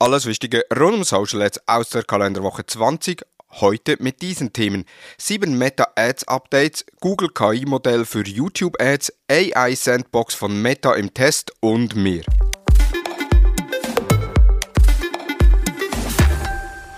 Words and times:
Alles 0.00 0.26
Wichtige 0.26 0.64
rund 0.78 0.94
um 0.94 1.02
Social 1.02 1.42
Ads 1.42 1.60
aus 1.66 1.88
der 1.88 2.04
Kalenderwoche 2.04 2.64
20. 2.64 3.22
Heute 3.60 3.96
mit 3.98 4.22
diesen 4.22 4.52
Themen. 4.52 4.84
7 5.18 5.58
Meta 5.58 5.88
Ads 5.96 6.28
Updates, 6.28 6.84
Google 7.00 7.30
KI 7.30 7.64
Modell 7.66 8.04
für 8.04 8.24
YouTube 8.24 8.80
Ads, 8.80 9.12
AI 9.28 9.74
Sandbox 9.74 10.36
von 10.36 10.62
Meta 10.62 10.94
im 10.94 11.12
Test 11.12 11.50
und 11.58 11.96
mehr. 11.96 12.22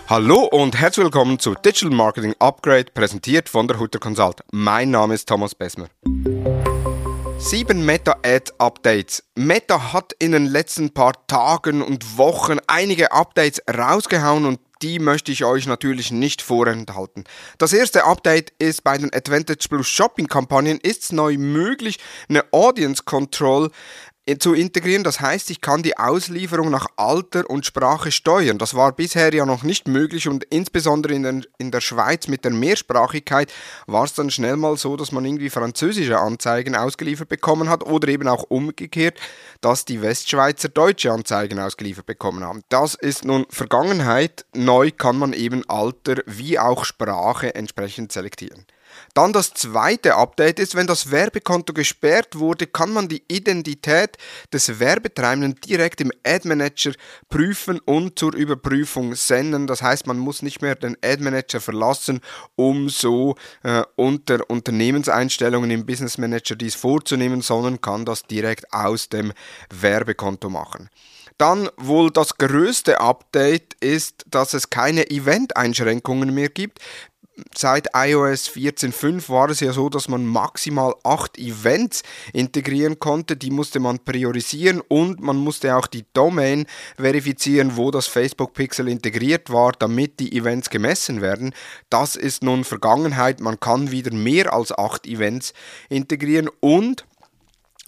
Hallo 0.07 0.41
und 0.41 0.79
herzlich 0.79 1.05
willkommen 1.05 1.39
zu 1.39 1.55
Digital 1.55 1.97
Marketing 1.97 2.35
Upgrade, 2.39 2.93
präsentiert 2.93 3.49
von 3.49 3.67
der 3.67 3.79
Hutter 3.79 3.99
Consult. 3.99 4.43
Mein 4.53 4.91
Name 4.91 5.15
ist 5.15 5.27
Thomas 5.27 5.55
Besmer. 5.55 5.89
Sieben 7.43 7.87
Meta-Ad-Updates. 7.87 9.25
Meta 9.35 9.95
hat 9.95 10.13
in 10.19 10.33
den 10.33 10.45
letzten 10.45 10.93
paar 10.93 11.27
Tagen 11.27 11.81
und 11.81 12.19
Wochen 12.19 12.59
einige 12.67 13.13
Updates 13.13 13.63
rausgehauen 13.67 14.45
und 14.45 14.61
die 14.83 14.99
möchte 14.99 15.33
ich 15.33 15.45
euch 15.45 15.67
natürlich 15.67 16.11
nicht 16.11 16.43
vorenthalten. 16.43 17.25
Das 17.59 17.73
erste 17.73 18.05
Update 18.05 18.53
ist 18.59 18.85
bei 18.85 18.97
den 18.99 19.13
Advantage 19.13 19.67
Plus 19.69 19.89
Shopping 19.89 20.27
Kampagnen 20.27 20.79
ist 20.81 21.05
es 21.05 21.13
neu 21.13 21.39
möglich, 21.39 21.99
eine 22.29 22.45
Audience 22.53 23.03
Control 23.05 23.71
zu 24.39 24.55
integrieren. 24.55 25.03
Das 25.03 25.21
heißt, 25.21 25.51
ich 25.51 25.61
kann 25.61 25.83
die 25.83 25.99
Auslieferung 25.99 26.71
nach 26.71 26.87
Alter 26.97 27.49
und 27.49 27.67
Sprache 27.67 28.13
steuern. 28.13 28.59
Das 28.59 28.75
war 28.75 28.93
bisher 28.93 29.33
ja 29.35 29.45
noch 29.45 29.63
nicht 29.63 29.89
möglich 29.89 30.29
und 30.29 30.45
insbesondere 30.45 31.15
in 31.15 31.23
der, 31.23 31.41
in 31.59 31.71
der 31.71 31.81
Schweiz 31.81 32.29
mit 32.29 32.45
der 32.45 32.53
Mehrsprachigkeit 32.53 33.53
war 33.87 34.05
es 34.05 34.15
dann 34.15 34.31
schnell 34.31 34.57
mal 34.57 34.77
so, 34.77 34.97
dass 34.97 35.13
man 35.13 35.25
irgendwie 35.25 35.51
französische 35.51 36.19
Anzeigen 36.19 36.77
ausgeliefert 36.77 37.29
bekommen 37.29 37.69
hat 37.69 37.85
oder 37.85 38.09
eben 38.09 38.29
auch 38.29 38.45
umgekehrt, 38.45 39.19
dass 39.61 39.85
die 39.85 40.03
Westschweizer 40.03 40.69
deutsche 40.69 41.13
Anzeigen 41.13 41.59
ausgeliefert 41.59 42.07
bekommen 42.07 42.45
haben. 42.45 42.63
Das 42.69 42.95
ist 42.95 43.25
nun 43.25 43.47
Vergangenheit. 43.51 44.45
Neu 44.55 44.91
kann 44.91 45.19
man 45.19 45.33
eben 45.33 45.69
Alter 45.69 46.23
wie 46.27 46.59
auch 46.59 46.85
Sprache 46.85 47.55
entsprechend 47.55 48.13
selektieren. 48.13 48.67
Dann 49.15 49.33
das 49.33 49.55
zweite 49.55 50.17
Update 50.17 50.59
ist, 50.59 50.75
wenn 50.75 50.87
das 50.87 51.11
Werbekonto 51.11 51.73
gesperrt 51.73 52.39
wurde, 52.39 52.67
kann 52.67 52.93
man 52.93 53.09
die 53.09 53.23
Identität 53.29 54.17
des 54.53 54.79
Werbetreibenden 54.79 55.57
direkt 55.57 56.01
im 56.01 56.13
Ad 56.25 56.47
Manager 56.47 56.93
prüfen 57.29 57.81
und 57.81 58.19
zur 58.19 58.35
Überprüfung 58.35 59.15
senden. 59.15 59.67
Das 59.67 59.83
heißt, 59.83 60.07
man 60.07 60.19
muss 60.19 60.43
nicht 60.43 60.63
mehr 60.63 60.75
den 60.75 60.97
Ad 61.03 61.23
Manager 61.23 61.61
verlassen, 61.61 62.21
um 62.57 62.89
so 62.89 63.37
äh, 63.63 63.83
unter 63.97 64.49
Unternehmenseinstellungen 64.49 65.71
im 65.71 65.87
Business 65.87 66.19
Manager 66.19 66.57
dies 66.57 66.75
vorzunehmen, 66.75 67.43
sondern 67.43 67.81
kann 67.81 68.05
das 68.05 68.23
direkt 68.25 68.73
aus 68.73 69.09
dem 69.09 69.33
Werbekonto 69.71 70.49
machen. 70.49 70.91
Dann 71.41 71.71
wohl 71.79 72.11
das 72.11 72.37
größte 72.37 73.01
Update 73.01 73.73
ist, 73.81 74.27
dass 74.29 74.53
es 74.53 74.69
keine 74.69 75.11
Event-Einschränkungen 75.11 76.35
mehr 76.35 76.51
gibt 76.51 76.81
seit 77.55 77.89
iOS 77.95 78.49
14.5 78.51 79.29
war 79.29 79.51
es 79.51 79.61
ja 79.61 79.73
so, 79.73 79.89
dass 79.89 80.09
man 80.09 80.25
maximal 80.25 80.95
acht 81.05 81.39
Events 81.39 82.03
integrieren 82.33 82.99
konnte. 82.99 83.37
Die 83.37 83.51
musste 83.51 83.81
man 83.81 83.99
priorisieren 83.99 84.81
und 84.81 85.21
man 85.21 85.37
musste 85.37 85.77
auch 85.77 85.87
die 85.87 86.05
Domain 86.13 86.67
verifizieren, 86.97 87.77
wo 87.77 87.91
das 87.91 88.07
Facebook 88.07 88.55
Pixel 88.55 88.89
integriert 88.89 89.51
war, 89.51 89.73
damit 89.73 90.21
die 90.21 90.37
Events 90.37 90.71
gemessen 90.71 91.21
werden. 91.21 91.55
Das 91.89 92.17
ist 92.17 92.43
nun 92.43 92.65
Vergangenheit. 92.65 93.41
Man 93.41 93.61
kann 93.61 93.91
wieder 93.91 94.15
mehr 94.15 94.53
als 94.53 94.73
acht 94.73 95.07
Events 95.07 95.53
integrieren 95.89 96.49
und 96.61 97.05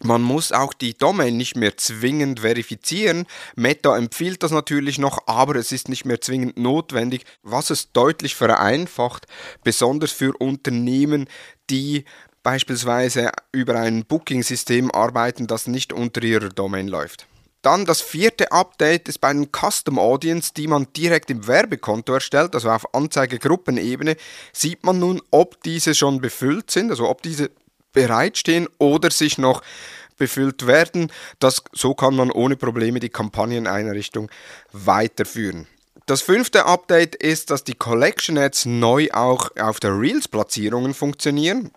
man 0.04 0.22
muss 0.22 0.52
auch 0.52 0.74
die 0.74 0.94
Domain 0.94 1.36
nicht 1.36 1.56
mehr 1.56 1.76
zwingend 1.76 2.40
verifizieren. 2.40 3.26
Meta 3.54 3.96
empfiehlt 3.96 4.42
das 4.42 4.50
natürlich 4.50 4.98
noch, 4.98 5.26
aber 5.26 5.56
es 5.56 5.72
ist 5.72 5.88
nicht 5.88 6.04
mehr 6.04 6.20
zwingend 6.20 6.56
notwendig, 6.56 7.24
was 7.42 7.70
es 7.70 7.92
deutlich 7.92 8.34
vereinfacht, 8.34 9.26
besonders 9.64 10.12
für 10.12 10.34
Unternehmen, 10.38 11.28
die 11.70 12.04
beispielsweise 12.42 13.30
über 13.52 13.76
ein 13.76 14.04
Booking-System 14.04 14.90
arbeiten, 14.90 15.46
das 15.46 15.66
nicht 15.66 15.92
unter 15.92 16.22
ihrer 16.22 16.48
Domain 16.48 16.88
läuft. 16.88 17.26
Dann 17.62 17.84
das 17.84 18.00
vierte 18.00 18.50
Update 18.50 19.08
ist 19.08 19.20
bei 19.20 19.32
den 19.32 19.50
Custom 19.52 20.00
Audience, 20.00 20.52
die 20.52 20.66
man 20.66 20.88
direkt 20.96 21.30
im 21.30 21.46
Werbekonto 21.46 22.12
erstellt, 22.12 22.56
also 22.56 22.68
auf 22.68 22.92
Anzeigegruppenebene, 22.92 24.16
sieht 24.52 24.82
man 24.82 24.98
nun, 24.98 25.22
ob 25.30 25.62
diese 25.62 25.94
schon 25.94 26.20
befüllt 26.20 26.72
sind, 26.72 26.90
also 26.90 27.08
ob 27.08 27.22
diese 27.22 27.52
bereitstehen 27.92 28.68
oder 28.78 29.10
sich 29.10 29.38
noch 29.38 29.62
befüllt 30.16 30.66
werden. 30.66 31.10
Das, 31.38 31.62
so 31.72 31.94
kann 31.94 32.14
man 32.14 32.30
ohne 32.30 32.56
Probleme 32.56 33.00
die 33.00 33.08
Kampagneneinrichtung 33.08 34.30
weiterführen. 34.72 35.66
Das 36.06 36.20
fünfte 36.20 36.66
Update 36.66 37.14
ist, 37.14 37.50
dass 37.50 37.64
die 37.64 37.74
Collection 37.74 38.36
Ads 38.36 38.66
neu 38.66 39.08
auch 39.12 39.50
auf 39.58 39.78
der 39.78 39.98
Reels-Platzierungen 39.98 40.94
funktionieren. 40.94 41.70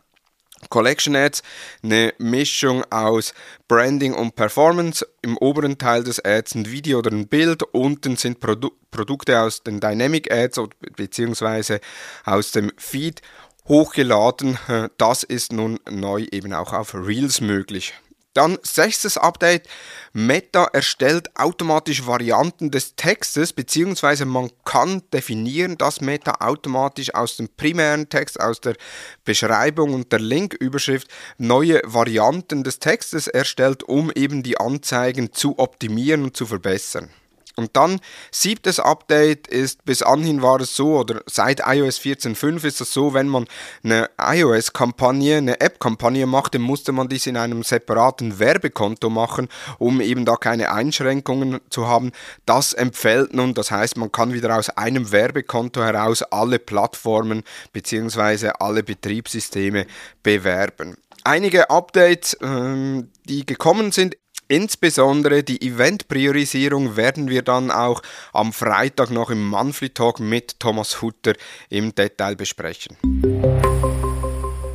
Collection 0.69 1.15
Ads, 1.15 1.43
eine 1.83 2.13
Mischung 2.17 2.83
aus 2.91 3.33
Branding 3.67 4.13
und 4.13 4.35
Performance. 4.35 5.07
Im 5.21 5.37
oberen 5.37 5.77
Teil 5.77 6.03
des 6.03 6.23
Ads 6.23 6.55
ein 6.55 6.71
Video 6.71 6.99
oder 6.99 7.11
ein 7.11 7.27
Bild, 7.27 7.63
unten 7.71 8.17
sind 8.17 8.39
Produ 8.39 8.71
Produkte 8.89 9.41
aus 9.41 9.61
den 9.61 9.81
Dynamic 9.81 10.31
Ads 10.31 10.61
bzw. 10.95 11.79
aus 12.23 12.51
dem 12.51 12.71
Feed 12.77 13.21
hochgeladen. 13.67 14.57
Das 14.97 15.23
ist 15.23 15.53
nun 15.53 15.79
neu 15.89 16.25
eben 16.31 16.53
auch 16.53 16.73
auf 16.73 16.93
Reels 16.93 17.41
möglich. 17.41 17.93
Dann 18.35 18.57
sechstes 18.63 19.17
Update. 19.17 19.69
Meta 20.11 20.65
erstellt 20.73 21.29
automatisch 21.37 22.05
Varianten 22.05 22.69
des 22.69 22.97
Textes, 22.97 23.53
beziehungsweise 23.53 24.25
man 24.25 24.51
kann 24.65 25.03
definieren, 25.13 25.77
dass 25.77 26.01
Meta 26.01 26.35
automatisch 26.41 27.15
aus 27.15 27.37
dem 27.37 27.47
primären 27.47 28.09
Text, 28.09 28.37
aus 28.41 28.59
der 28.59 28.75
Beschreibung 29.23 29.93
und 29.93 30.11
der 30.11 30.19
Linküberschrift 30.19 31.07
neue 31.37 31.81
Varianten 31.85 32.65
des 32.65 32.79
Textes 32.79 33.27
erstellt, 33.27 33.83
um 33.83 34.11
eben 34.13 34.43
die 34.43 34.59
Anzeigen 34.59 35.31
zu 35.31 35.57
optimieren 35.57 36.23
und 36.23 36.35
zu 36.35 36.45
verbessern. 36.45 37.09
Und 37.55 37.75
dann 37.77 37.99
siebtes 38.31 38.79
Update 38.79 39.47
ist, 39.47 39.85
bis 39.85 40.01
anhin 40.01 40.41
war 40.41 40.59
es 40.59 40.75
so, 40.75 40.99
oder 40.99 41.21
seit 41.25 41.61
iOS 41.65 41.99
14.5 41.99 42.65
ist 42.65 42.81
es 42.81 42.93
so, 42.93 43.13
wenn 43.13 43.27
man 43.27 43.45
eine 43.83 44.09
iOS-Kampagne, 44.19 45.37
eine 45.37 45.61
App-Kampagne 45.61 46.25
machte, 46.25 46.59
musste 46.59 46.91
man 46.91 47.07
dies 47.07 47.27
in 47.27 47.37
einem 47.37 47.63
separaten 47.63 48.39
Werbekonto 48.39 49.09
machen, 49.09 49.47
um 49.77 50.01
eben 50.01 50.25
da 50.25 50.35
keine 50.35 50.71
Einschränkungen 50.71 51.61
zu 51.69 51.87
haben. 51.87 52.11
Das 52.45 52.73
empfällt 52.73 53.33
nun, 53.33 53.53
das 53.53 53.71
heißt, 53.71 53.97
man 53.97 54.11
kann 54.11 54.33
wieder 54.33 54.57
aus 54.57 54.69
einem 54.69 55.11
Werbekonto 55.11 55.81
heraus 55.81 56.23
alle 56.23 56.59
Plattformen 56.59 57.43
bzw. 57.71 58.51
alle 58.59 58.83
Betriebssysteme 58.83 59.87
bewerben 60.23 60.97
einige 61.25 61.69
Updates, 61.69 62.37
ähm, 62.41 63.09
die 63.25 63.45
gekommen 63.45 63.91
sind. 63.91 64.15
Insbesondere 64.47 65.43
die 65.43 65.61
Event-Priorisierung 65.61 66.95
werden 66.95 67.29
wir 67.29 67.41
dann 67.41 67.71
auch 67.71 68.01
am 68.31 68.53
Freitag 68.53 69.09
noch 69.09 69.31
im 69.31 69.45
Monthly 69.47 69.89
Talk 69.89 70.19
mit 70.19 70.59
Thomas 70.59 71.01
Hutter 71.01 71.33
im 71.69 71.95
Detail 71.95 72.35
besprechen. 72.35 72.95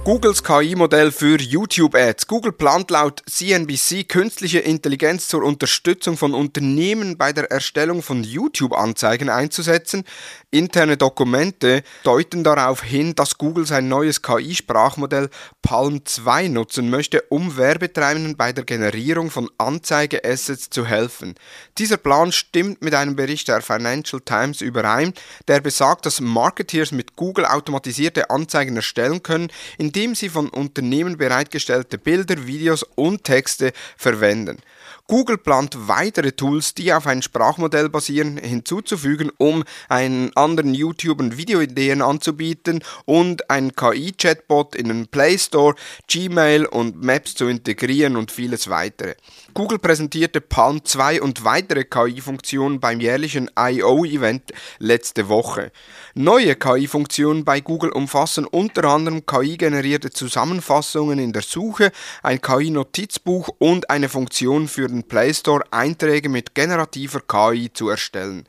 Googles 0.02 0.42
KI-Modell 0.42 1.12
für 1.12 1.38
YouTube-Ads. 1.38 2.26
Google 2.26 2.52
plant 2.52 2.90
laut 2.90 3.22
CNBC 3.30 4.08
künstliche 4.08 4.58
Intelligenz 4.58 5.28
zur 5.28 5.44
Unterstützung 5.44 6.16
von 6.16 6.34
Unternehmen 6.34 7.16
bei 7.16 7.32
der 7.32 7.50
Erstellung 7.50 8.02
von 8.02 8.24
YouTube-Anzeigen 8.24 9.28
einzusetzen. 9.28 10.04
Interne 10.52 10.96
Dokumente 10.96 11.84
deuten 12.02 12.42
darauf 12.42 12.82
hin, 12.82 13.14
dass 13.14 13.38
Google 13.38 13.66
sein 13.66 13.86
neues 13.86 14.20
KI-Sprachmodell 14.20 15.30
Palm 15.62 16.04
2 16.04 16.48
nutzen 16.48 16.90
möchte, 16.90 17.22
um 17.28 17.56
Werbetreibenden 17.56 18.36
bei 18.36 18.52
der 18.52 18.64
Generierung 18.64 19.30
von 19.30 19.48
Anzeige-Assets 19.58 20.68
zu 20.70 20.84
helfen. 20.84 21.36
Dieser 21.78 21.98
Plan 21.98 22.32
stimmt 22.32 22.82
mit 22.82 22.94
einem 22.94 23.14
Bericht 23.14 23.46
der 23.46 23.62
Financial 23.62 24.20
Times 24.20 24.60
überein, 24.60 25.14
der 25.46 25.60
besagt, 25.60 26.04
dass 26.04 26.20
Marketeers 26.20 26.90
mit 26.90 27.14
Google 27.14 27.44
automatisierte 27.46 28.30
Anzeigen 28.30 28.74
erstellen 28.74 29.22
können, 29.22 29.52
indem 29.78 30.16
sie 30.16 30.28
von 30.28 30.48
Unternehmen 30.48 31.16
bereitgestellte 31.16 31.96
Bilder, 31.96 32.46
Videos 32.48 32.82
und 32.82 33.22
Texte 33.22 33.72
verwenden. 33.96 34.58
Google 35.10 35.38
plant 35.38 35.76
weitere 35.88 36.30
Tools, 36.30 36.72
die 36.72 36.92
auf 36.92 37.08
ein 37.08 37.20
Sprachmodell 37.20 37.88
basieren, 37.88 38.36
hinzuzufügen, 38.36 39.32
um 39.38 39.64
einen 39.88 40.30
anderen 40.36 40.72
YouTubern 40.72 41.36
Videoideen 41.36 42.00
anzubieten 42.00 42.78
und 43.06 43.50
einen 43.50 43.74
KI-Chatbot 43.74 44.76
in 44.76 44.86
den 44.86 45.08
Play 45.08 45.36
Store, 45.36 45.74
Gmail 46.06 46.64
und 46.64 47.02
Maps 47.02 47.34
zu 47.34 47.48
integrieren 47.48 48.14
und 48.14 48.30
vieles 48.30 48.70
weitere. 48.70 49.16
Google 49.52 49.80
präsentierte 49.80 50.40
Palm 50.40 50.84
2 50.84 51.22
und 51.22 51.44
weitere 51.44 51.82
KI-Funktionen 51.82 52.78
beim 52.78 53.00
jährlichen 53.00 53.50
I.O.-Event 53.58 54.52
letzte 54.78 55.28
Woche. 55.28 55.72
Neue 56.14 56.54
KI-Funktionen 56.54 57.44
bei 57.44 57.60
Google 57.60 57.90
umfassen 57.90 58.46
unter 58.46 58.84
anderem 58.84 59.26
KI-generierte 59.26 60.10
Zusammenfassungen 60.10 61.18
in 61.18 61.32
der 61.32 61.42
Suche, 61.42 61.90
ein 62.22 62.40
KI-Notizbuch 62.40 63.48
und 63.58 63.90
eine 63.90 64.08
Funktion 64.08 64.68
für 64.68 64.86
den 64.86 64.99
den 65.00 65.08
Play 65.08 65.32
Store 65.32 65.64
Einträge 65.70 66.28
mit 66.28 66.54
generativer 66.54 67.20
KI 67.20 67.72
zu 67.72 67.88
erstellen. 67.88 68.44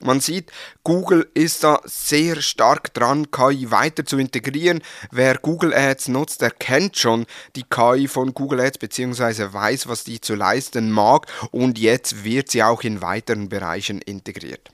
Man 0.00 0.20
sieht, 0.20 0.52
Google 0.84 1.28
ist 1.34 1.64
da 1.64 1.80
sehr 1.84 2.40
stark 2.40 2.94
dran, 2.94 3.32
KI 3.32 3.72
weiter 3.72 4.06
zu 4.06 4.16
integrieren. 4.16 4.80
Wer 5.10 5.38
Google 5.38 5.74
Ads 5.74 6.06
nutzt, 6.08 6.40
der 6.40 6.52
kennt 6.52 6.96
schon 6.96 7.26
die 7.56 7.64
KI 7.64 8.06
von 8.06 8.32
Google 8.32 8.60
Ads 8.60 8.78
bzw. 8.78 9.52
weiß, 9.52 9.88
was 9.88 10.04
die 10.04 10.20
zu 10.20 10.36
leisten 10.36 10.92
mag 10.92 11.26
und 11.50 11.80
jetzt 11.80 12.22
wird 12.22 12.48
sie 12.48 12.62
auch 12.62 12.82
in 12.82 13.02
weiteren 13.02 13.48
Bereichen 13.48 14.00
integriert. 14.00 14.70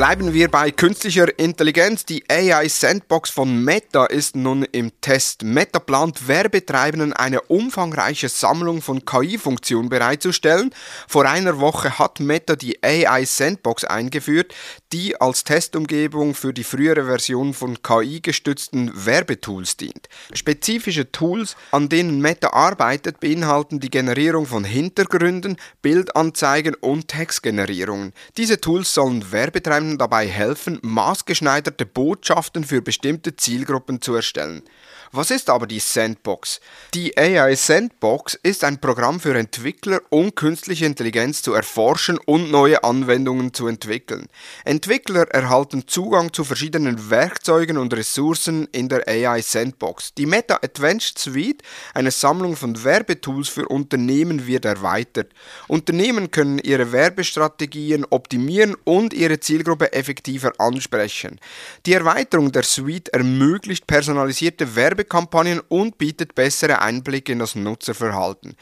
Bleiben 0.00 0.32
wir 0.32 0.50
bei 0.50 0.70
künstlicher 0.70 1.38
Intelligenz. 1.38 2.06
Die 2.06 2.24
AI 2.30 2.70
Sandbox 2.70 3.28
von 3.28 3.62
Meta 3.62 4.06
ist 4.06 4.34
nun 4.34 4.62
im 4.62 4.92
Test. 5.02 5.42
Meta 5.42 5.78
plant 5.78 6.26
Werbetreibenden 6.26 7.12
eine 7.12 7.42
umfangreiche 7.42 8.30
Sammlung 8.30 8.80
von 8.80 9.04
KI-Funktionen 9.04 9.90
bereitzustellen. 9.90 10.70
Vor 11.06 11.26
einer 11.26 11.60
Woche 11.60 11.98
hat 11.98 12.18
Meta 12.18 12.56
die 12.56 12.82
AI 12.82 13.26
Sandbox 13.26 13.84
eingeführt, 13.84 14.54
die 14.94 15.20
als 15.20 15.44
Testumgebung 15.44 16.34
für 16.34 16.54
die 16.54 16.64
frühere 16.64 17.04
Version 17.04 17.52
von 17.52 17.82
KI-gestützten 17.82 19.04
Werbetools 19.04 19.76
dient. 19.76 20.08
Spezifische 20.32 21.12
Tools, 21.12 21.56
an 21.72 21.90
denen 21.90 22.22
Meta 22.22 22.54
arbeitet, 22.54 23.20
beinhalten 23.20 23.80
die 23.80 23.90
Generierung 23.90 24.46
von 24.46 24.64
Hintergründen, 24.64 25.58
Bildanzeigen 25.82 26.74
und 26.74 27.08
Textgenerierungen. 27.08 28.14
Diese 28.38 28.62
Tools 28.62 28.94
sollen 28.94 29.30
Werbetreibenden 29.30 29.89
können 29.90 29.98
dabei 29.98 30.28
helfen, 30.28 30.78
maßgeschneiderte 30.82 31.84
Botschaften 31.84 32.62
für 32.62 32.80
bestimmte 32.80 33.34
Zielgruppen 33.34 34.00
zu 34.00 34.14
erstellen. 34.14 34.62
Was 35.12 35.32
ist 35.32 35.50
aber 35.50 35.66
die 35.66 35.80
Sandbox? 35.80 36.60
Die 36.94 37.18
AI 37.18 37.56
Sandbox 37.56 38.38
ist 38.44 38.62
ein 38.62 38.80
Programm 38.80 39.18
für 39.18 39.36
Entwickler, 39.36 40.00
um 40.08 40.36
künstliche 40.36 40.86
Intelligenz 40.86 41.42
zu 41.42 41.52
erforschen 41.52 42.16
und 42.16 42.52
neue 42.52 42.84
Anwendungen 42.84 43.52
zu 43.52 43.66
entwickeln. 43.66 44.28
Entwickler 44.64 45.28
erhalten 45.30 45.88
Zugang 45.88 46.32
zu 46.32 46.44
verschiedenen 46.44 47.10
Werkzeugen 47.10 47.76
und 47.76 47.92
Ressourcen 47.92 48.68
in 48.70 48.88
der 48.88 49.08
AI 49.08 49.42
Sandbox. 49.42 50.14
Die 50.14 50.26
Meta 50.26 50.60
Advanced 50.62 51.18
Suite, 51.18 51.64
eine 51.92 52.12
Sammlung 52.12 52.54
von 52.54 52.84
Werbetools 52.84 53.48
für 53.48 53.66
Unternehmen, 53.66 54.46
wird 54.46 54.64
erweitert. 54.64 55.32
Unternehmen 55.66 56.30
können 56.30 56.60
ihre 56.60 56.92
Werbestrategien 56.92 58.06
optimieren 58.10 58.76
und 58.84 59.12
ihre 59.12 59.40
Zielgruppe 59.40 59.92
effektiver 59.92 60.52
ansprechen. 60.58 61.40
Die 61.84 61.94
Erweiterung 61.94 62.52
der 62.52 62.62
Suite 62.62 63.08
ermöglicht 63.08 63.88
personalisierte 63.88 64.76
Werbe 64.76 64.99
Werbekampagnen 65.00 65.60
und 65.68 65.98
bietet 65.98 66.34
bessere 66.34 66.82
Einblicke 66.82 67.32
in 67.32 67.38
das 67.38 67.54
Nutzerverhalten. 67.54 68.54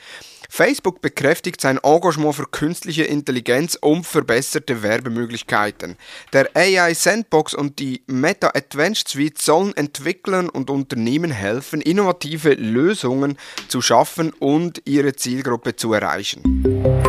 Facebook 0.48 1.02
bekräftigt 1.02 1.60
sein 1.60 1.78
Engagement 1.82 2.34
für 2.34 2.46
künstliche 2.46 3.04
Intelligenz 3.04 3.74
und 3.74 4.06
verbesserte 4.06 4.82
Werbemöglichkeiten. 4.82 5.96
Der 6.32 6.48
AI 6.54 6.94
Sandbox 6.94 7.54
und 7.54 7.78
die 7.78 8.02
Meta 8.06 8.52
Advanced 8.54 9.08
Suite 9.08 9.38
sollen 9.40 9.76
Entwicklern 9.76 10.48
und 10.48 10.70
Unternehmen 10.70 11.30
helfen, 11.30 11.80
innovative 11.80 12.54
Lösungen 12.54 13.36
zu 13.68 13.82
schaffen 13.82 14.32
und 14.38 14.82
ihre 14.86 15.14
Zielgruppe 15.14 15.76
zu 15.76 15.92
erreichen. 15.92 17.07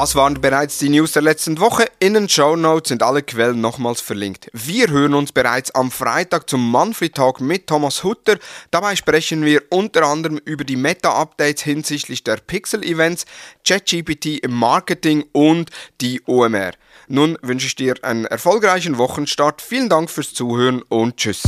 Das 0.00 0.14
waren 0.14 0.40
bereits 0.40 0.78
die 0.78 0.90
News 0.90 1.10
der 1.10 1.22
letzten 1.22 1.58
Woche. 1.58 1.84
In 1.98 2.14
den 2.14 2.28
Show 2.28 2.54
Notes 2.54 2.90
sind 2.90 3.02
alle 3.02 3.20
Quellen 3.20 3.60
nochmals 3.60 4.00
verlinkt. 4.00 4.48
Wir 4.52 4.86
hören 4.90 5.12
uns 5.12 5.32
bereits 5.32 5.72
am 5.72 5.90
Freitag 5.90 6.48
zum 6.48 6.70
Monthly 6.70 7.10
Talk 7.10 7.40
mit 7.40 7.66
Thomas 7.66 8.04
Hutter. 8.04 8.38
Dabei 8.70 8.94
sprechen 8.94 9.44
wir 9.44 9.60
unter 9.70 10.04
anderem 10.04 10.38
über 10.44 10.62
die 10.62 10.76
Meta-Updates 10.76 11.64
hinsichtlich 11.64 12.22
der 12.22 12.36
Pixel-Events, 12.36 13.24
ChatGPT 13.66 14.38
im 14.38 14.54
Marketing 14.54 15.24
und 15.32 15.70
die 16.00 16.22
OMR. 16.26 16.74
Nun 17.08 17.36
wünsche 17.42 17.66
ich 17.66 17.74
dir 17.74 17.96
einen 18.02 18.24
erfolgreichen 18.24 18.98
Wochenstart. 18.98 19.60
Vielen 19.60 19.88
Dank 19.88 20.10
fürs 20.10 20.32
Zuhören 20.32 20.80
und 20.82 21.16
tschüss. 21.16 21.42